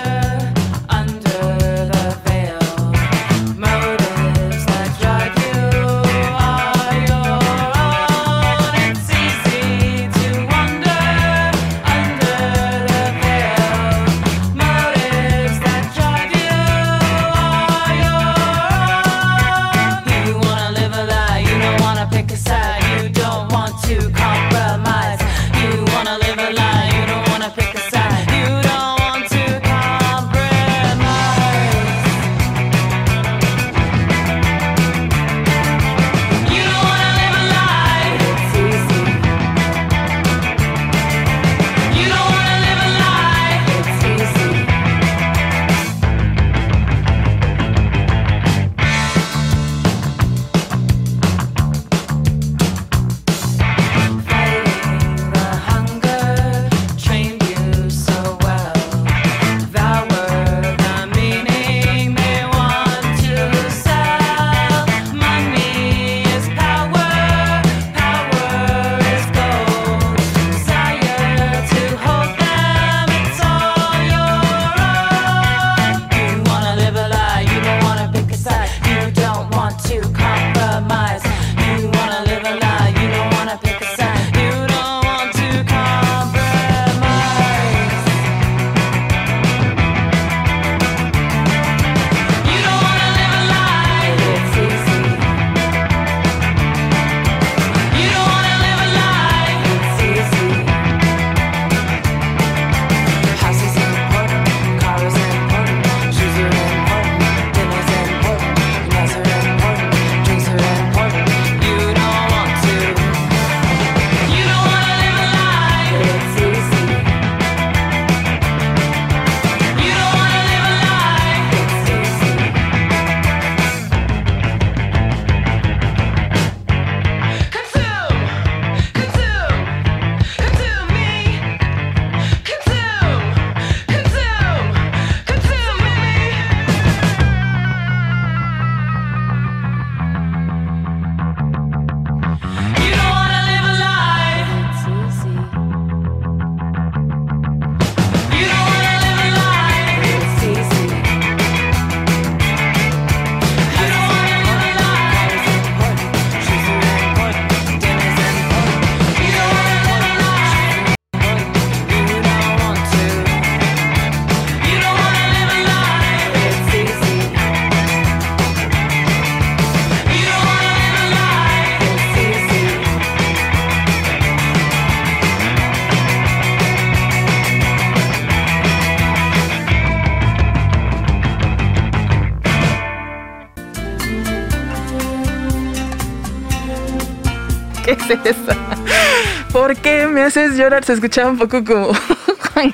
[189.67, 190.85] ¿Por qué me haces llorar?
[190.85, 191.91] Se escuchaba un poco como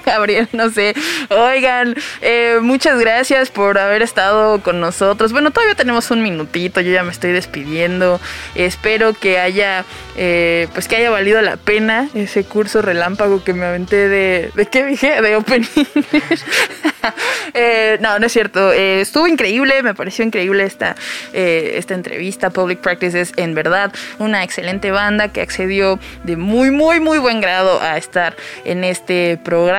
[0.05, 0.93] Gabriel, no sé.
[1.29, 5.31] Oigan, eh, muchas gracias por haber estado con nosotros.
[5.31, 8.19] Bueno, todavía tenemos un minutito, yo ya me estoy despidiendo.
[8.55, 13.65] Espero que haya, eh, pues que haya valido la pena ese curso relámpago que me
[13.65, 15.21] aventé de, ¿de qué dije?
[15.21, 15.67] De opening.
[17.55, 18.71] Eh, no, no es cierto.
[18.71, 20.95] Eh, estuvo increíble, me pareció increíble esta,
[21.33, 22.49] esta entrevista.
[22.49, 27.41] Public Practice es en verdad una excelente banda que accedió de muy, muy, muy buen
[27.41, 29.72] grado a estar en este programa.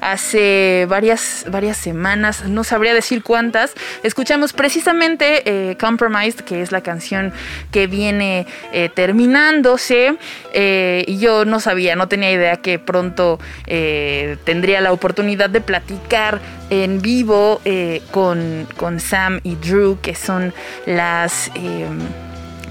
[0.00, 3.72] Hace varias, varias semanas, no sabría decir cuántas,
[4.02, 7.32] escuchamos precisamente Compromised, que es la canción
[7.70, 8.46] que viene
[8.94, 10.16] terminándose.
[10.52, 17.00] y yo no sabía, no tenía idea que pronto tendría la oportunidad de platicar en
[17.00, 20.52] vivo eh, con, con, Sam y Drew, que son
[20.86, 21.50] las...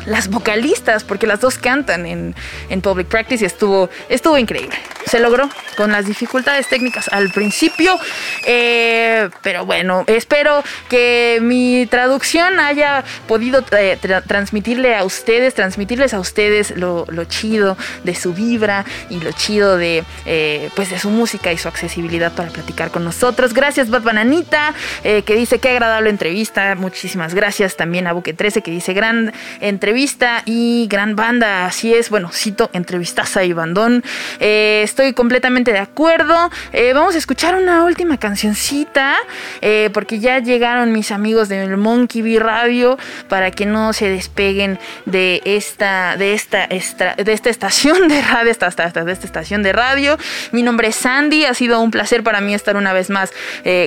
[0.06, 2.36] Las vocalistas, porque las dos cantan en,
[2.70, 4.76] en, Public Practice estuvo, estuvo increíble.
[5.06, 7.98] Se logró con las dificultades técnicas al principio,
[8.46, 13.98] eh, pero bueno, espero que mi traducción haya podido eh,
[14.28, 19.78] transmitirle a ustedes, transmitirles a ustedes lo, lo, chido de su vibra y lo chido
[19.78, 23.54] de, eh, pues de su música y su accesibilidad para platicar con nosotros.
[23.54, 24.74] Gracias, Bad Bananita,
[25.04, 26.76] que dice qué agradable entrevista.
[26.76, 31.94] Muchísimas gracias también a Buque 13, que dice gran entrevista entrevista y gran banda, así
[31.94, 34.04] es, bueno, cito entrevistaza y bandón.
[34.40, 36.50] Eh, estoy completamente de acuerdo.
[36.72, 39.16] Eh, vamos a escuchar una última cancioncita,
[39.62, 42.98] eh, porque ya llegaron mis amigos del Monkey Bee Radio
[43.30, 48.66] para que no se despeguen de esta, de esta, de esta estación de radio, esta,
[48.66, 50.18] esta, de esta estación de radio.
[50.52, 53.32] Mi nombre es Sandy, ha sido un placer para mí estar una vez más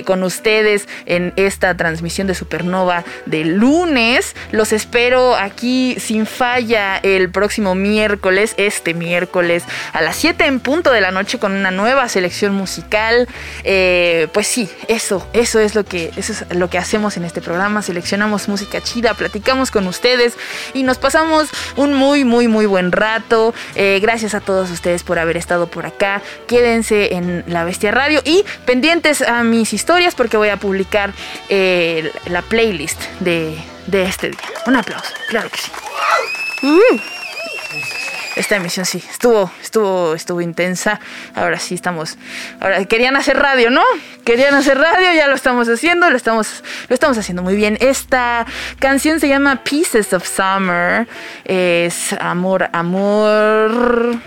[0.05, 4.37] con ustedes en esta transmisión de Supernova de lunes.
[4.53, 10.91] Los espero aquí sin falla el próximo miércoles, este miércoles, a las 7 en punto
[10.91, 13.27] de la noche con una nueva selección musical.
[13.63, 17.41] Eh, pues sí, eso, eso es lo que, eso es lo que hacemos en este
[17.41, 17.81] programa.
[17.81, 20.37] Seleccionamos música chida, platicamos con ustedes
[20.73, 23.53] y nos pasamos un muy, muy, muy buen rato.
[23.75, 26.21] Eh, gracias a todos ustedes por haber estado por acá.
[26.47, 31.13] Quédense en La Bestia Radio y pendientes a mis historias porque voy a publicar
[31.49, 34.39] eh, la playlist de de este día.
[34.67, 35.71] Un aplauso, claro que sí.
[36.63, 36.99] Uh.
[38.35, 40.99] esta emisión sí, estuvo, estuvo, estuvo intensa.
[41.35, 42.17] Ahora sí estamos.
[42.59, 43.83] Ahora querían hacer radio, ¿no?
[44.23, 47.77] Querían hacer radio, ya lo estamos haciendo, lo estamos, lo estamos haciendo muy bien.
[47.81, 48.45] Esta
[48.79, 51.07] canción se llama Pieces of Summer.
[51.45, 54.17] Es amor, amor.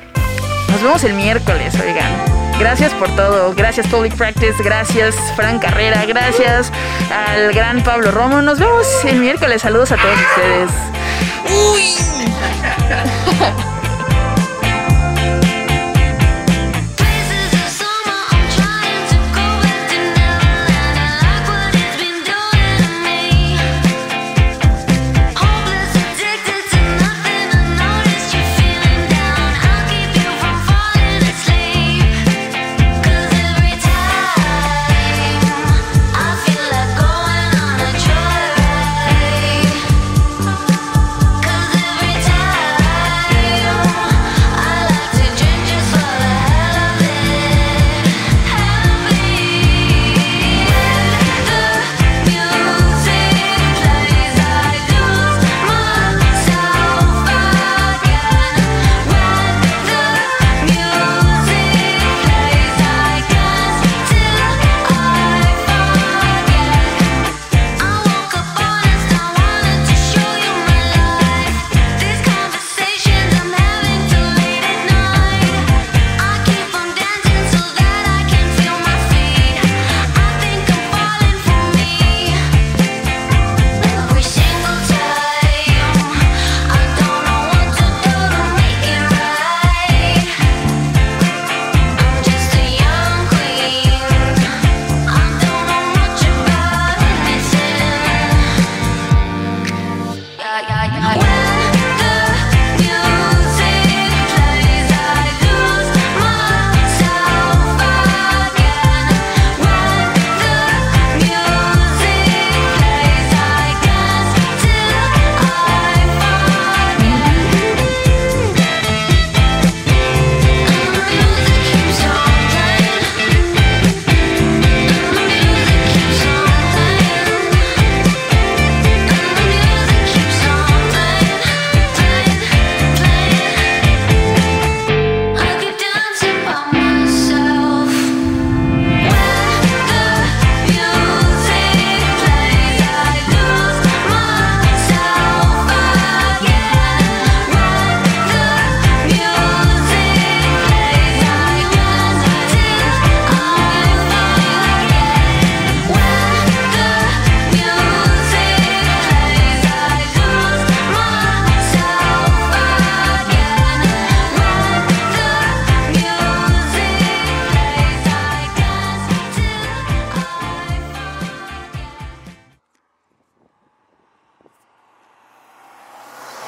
[0.68, 2.39] Nos vemos el miércoles, oigan.
[2.60, 3.54] Gracias por todo.
[3.54, 4.62] Gracias Public Practice.
[4.62, 6.04] Gracias Fran Carrera.
[6.06, 6.70] Gracias
[7.10, 8.42] al gran Pablo Romo.
[8.42, 9.62] Nos vemos el miércoles.
[9.62, 10.70] Saludos a todos ustedes.
[11.72, 11.94] Uy.